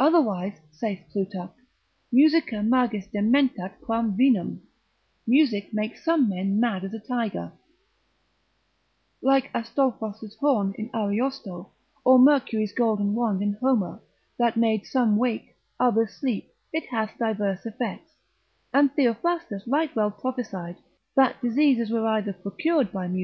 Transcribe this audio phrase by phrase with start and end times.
[0.00, 1.52] Otherwise, saith Plutarch,
[2.10, 4.60] Musica magis dementat quam vinum;
[5.28, 7.52] music makes some men mad as a tiger;
[9.22, 11.70] like Astolphos' horn in Ariosto;
[12.04, 14.02] or Mercury's golden wand in Homer,
[14.38, 18.16] that made some wake, others sleep, it hath divers effects:
[18.74, 20.78] and Theophrastus right well prophesied,
[21.14, 23.20] that diseases were either procured by m